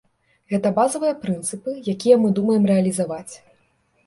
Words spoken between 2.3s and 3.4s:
думаем рэалізаваць.